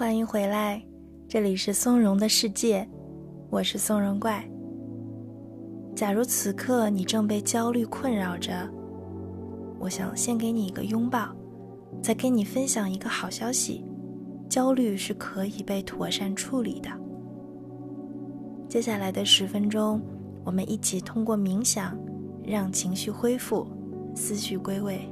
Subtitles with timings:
[0.00, 0.82] 欢迎回来，
[1.28, 2.88] 这里是松茸的世界，
[3.50, 4.42] 我是松茸怪。
[5.94, 8.66] 假如此刻你正被焦虑困扰着，
[9.78, 11.28] 我想先给你一个拥抱，
[12.02, 13.84] 再跟你分享一个好消息：
[14.48, 16.88] 焦虑是可以被妥善处理的。
[18.70, 20.00] 接下来的十分钟，
[20.46, 21.94] 我们一起通过冥想，
[22.42, 23.66] 让情绪恢复，
[24.16, 25.06] 思绪归位。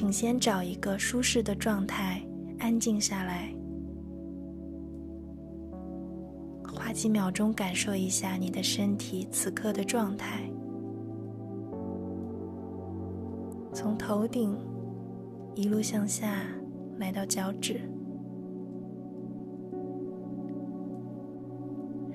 [0.00, 2.26] 请先找一个舒适的状态，
[2.58, 3.54] 安静下来。
[6.66, 10.50] 花几秒钟感受一下你的身体此刻的状态，
[13.74, 14.56] 从头顶
[15.54, 16.46] 一路向下
[16.96, 17.78] 来到脚趾，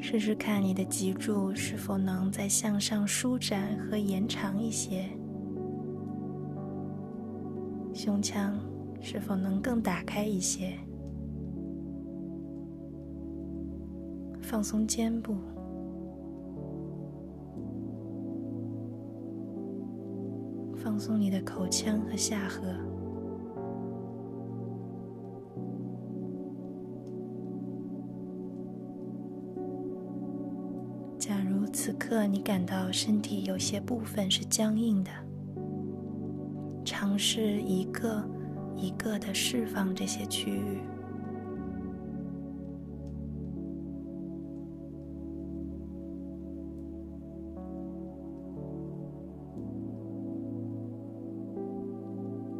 [0.00, 5.06] 试试看你的脊柱是否能再向上舒展和延长一些。
[8.04, 8.60] 胸腔
[9.00, 10.74] 是否能更打开一些？
[14.42, 15.34] 放松肩部，
[20.76, 22.60] 放松你的口腔和下颌。
[31.18, 35.23] 假如此刻你感到身体有些部分是僵硬的。
[37.14, 38.28] 尝试一个
[38.74, 40.80] 一个的释放这些区域，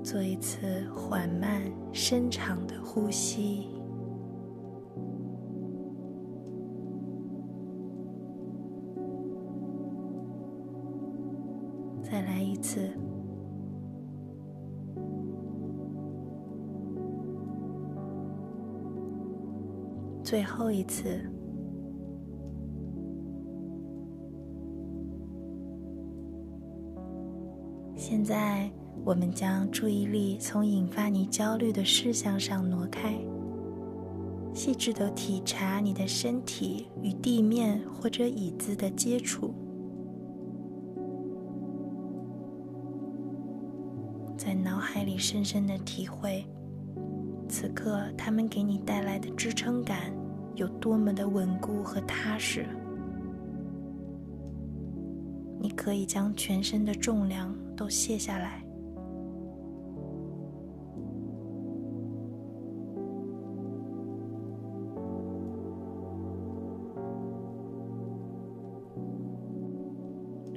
[0.05, 1.61] 做一次缓慢
[1.93, 3.67] 深长的呼吸，
[20.25, 21.21] 最后一次。
[27.95, 28.71] 现在，
[29.05, 33.15] 我们将注意力从引发你焦虑的事项上挪开，
[34.55, 39.53] 细致的体察你的身体与地面或者椅子的接触，
[44.39, 46.45] 在脑海里深深的体会。
[47.57, 50.13] 此刻，他们给你带来的支撑感
[50.57, 52.67] 有多么的稳固和踏实？
[55.61, 58.61] 你可以将全身的重量都卸下来，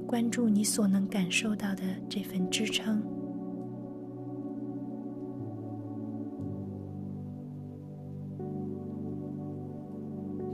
[0.07, 3.03] 关注你所能感受到的这份支撑。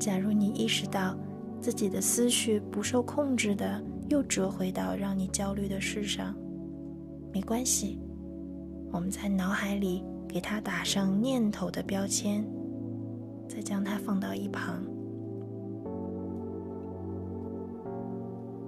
[0.03, 1.17] 假如你意识到
[1.61, 6.35] 自己的思绪不受控制的又折回到让你焦虑的事上，
[7.31, 8.01] 没关系，
[8.91, 12.45] 我们在脑海里给它打上念头的标签，
[13.47, 14.83] 再将它放到一旁，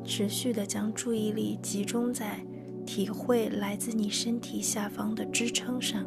[0.06, 2.40] 持续的将注意力集中在
[2.86, 6.06] 体会来自你身体下方的支撑上。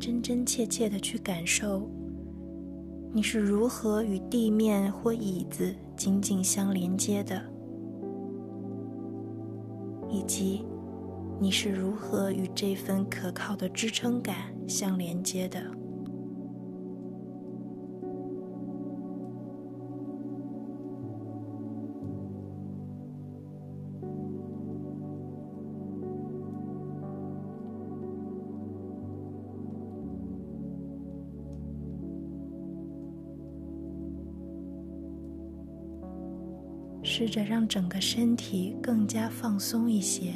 [0.00, 1.86] 真真切切的去感受，
[3.12, 7.38] 你是如何与地面或椅子紧紧相连接的，
[10.08, 10.64] 以及
[11.38, 15.62] 你是如何与这份可靠的支撑感相连接的。
[37.20, 40.32] 试着让整个身体更加放松一些。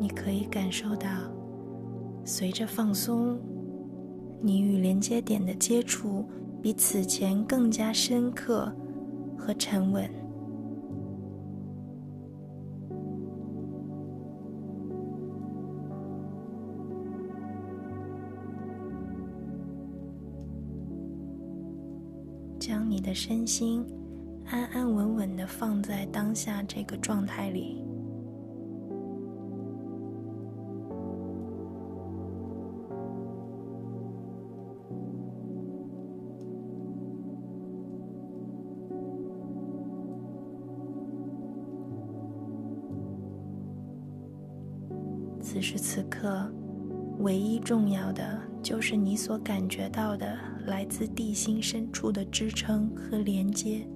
[0.00, 1.06] 你可以感受到，
[2.24, 3.38] 随着放松，
[4.40, 6.24] 你与连接点的接触
[6.62, 8.74] 比此前更加深刻
[9.36, 10.10] 和沉稳。
[22.58, 23.84] 将你的身心
[24.50, 27.84] 安安稳稳的放在当下这个状态里。
[45.40, 46.50] 此时此刻
[47.18, 53.86] 唯一重要的就是你所感觉到的来自地心深处的支撑和连接。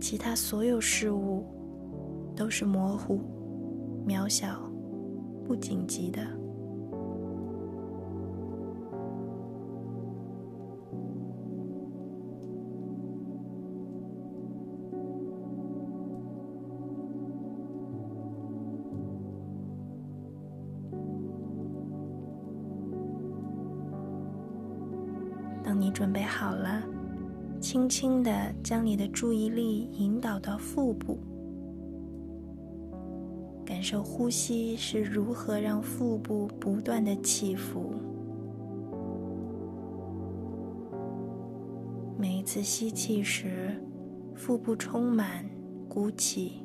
[0.00, 1.44] 其他所有事物
[2.34, 3.20] 都是模糊、
[4.06, 4.58] 渺小、
[5.46, 6.26] 不紧急的。
[25.62, 26.82] 当你准备好了，
[27.60, 31.18] 轻轻的将你的注意力引导到腹部，
[33.66, 37.92] 感受呼吸是如何让腹部不断的起伏。
[42.18, 43.80] 每一次吸气时，
[44.34, 45.44] 腹部充满
[45.88, 46.64] 鼓起；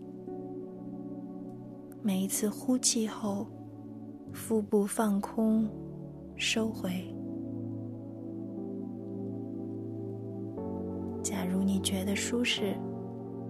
[2.01, 3.47] 每一次呼气后，
[4.31, 5.69] 腹部放空
[6.35, 7.14] 收回。
[11.85, 12.75] 觉得舒适，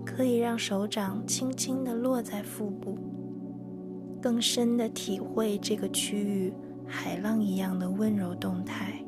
[0.05, 2.97] 可以让手掌轻轻的落在腹部，
[4.21, 6.53] 更深的体会这个区域
[6.85, 9.01] 海浪一样的温柔动态，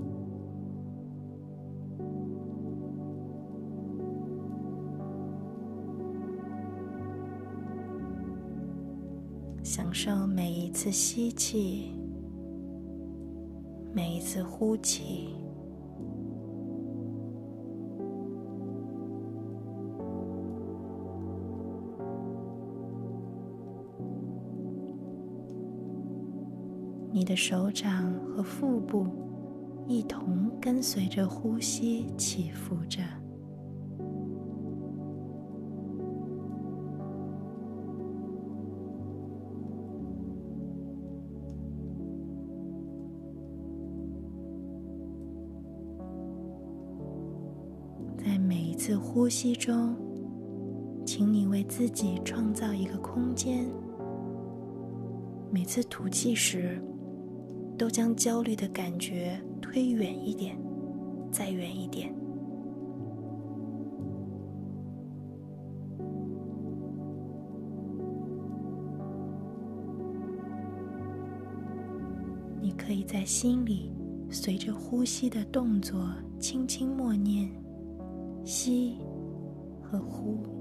[9.62, 11.92] 享受每一次吸气，
[13.94, 15.36] 每一次呼气。
[27.28, 29.06] 的手掌和腹部
[29.86, 33.02] 一同跟随着呼吸起伏着。
[48.18, 49.98] 在每一次呼吸中，
[51.06, 53.68] 请你为自己创造一个空间。
[55.52, 56.82] 每次吐气时，
[57.78, 60.58] 都将焦虑的感觉推远一点，
[61.32, 62.12] 再远一点。
[72.60, 73.92] 你可以在心里
[74.30, 76.10] 随着呼吸的动作
[76.40, 77.48] 轻轻默念：
[78.44, 78.98] 吸
[79.82, 80.57] 和呼。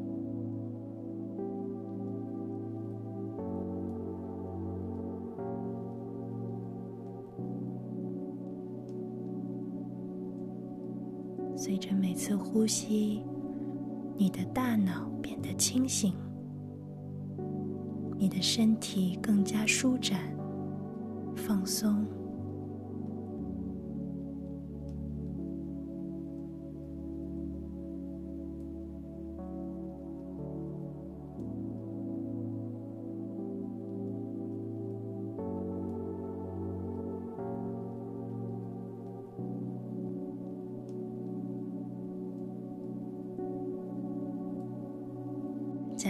[11.56, 13.23] 随着每次呼吸，
[14.14, 16.12] 你的大脑变得清醒，
[18.19, 20.20] 你的身体更加舒展、
[21.35, 22.06] 放松。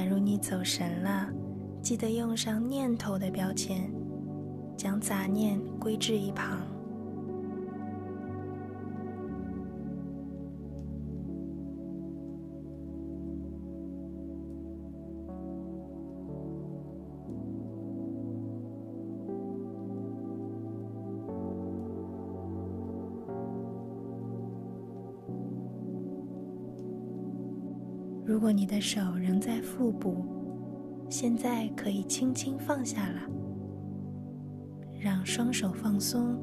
[0.08, 1.28] 如你走神了，
[1.82, 3.90] 记得用上念头的标签，
[4.76, 6.60] 将杂念归置一旁。
[28.26, 30.24] 如果你的手仍在腹部，
[31.08, 33.20] 现在可以轻轻放下了，
[35.00, 36.36] 让双手放松，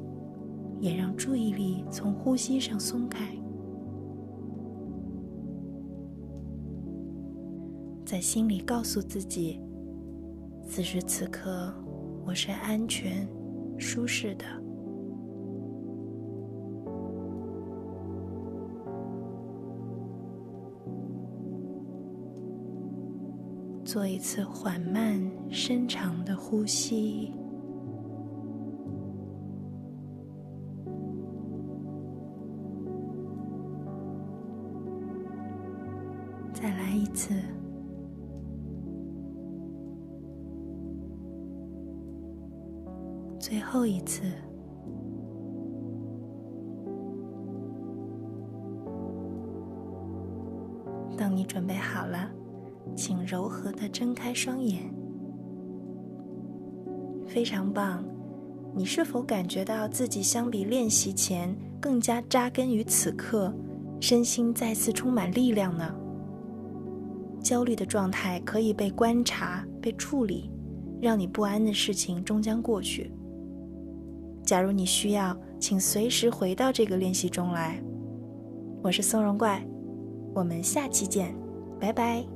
[0.80, 3.36] 也让注意力从呼吸上松开，
[8.06, 9.60] 在心里告诉自己：
[10.66, 11.70] 此时此刻，
[12.24, 13.28] 我是安全、
[13.76, 14.63] 舒适的。
[23.94, 25.20] 做一次缓慢、
[25.50, 27.32] 深长的呼吸，
[36.52, 37.34] 再来一次，
[43.38, 44.24] 最后一次。
[51.16, 52.28] 当你准备好了。
[52.96, 54.82] 请柔和的睁开双眼，
[57.26, 58.04] 非常棒！
[58.76, 63.54] 你是否感觉到自己相比练习前更加扎根于此刻，
[64.00, 65.94] 身心再次充满力量呢？
[67.40, 70.50] 焦虑的状态可以被观察、被处理，
[71.00, 73.12] 让你不安的事情终将过去。
[74.44, 77.82] 假如你需要，请随时回到这个练习中来。
[78.82, 79.64] 我是松茸怪，
[80.34, 81.34] 我们下期见，
[81.78, 82.33] 拜拜。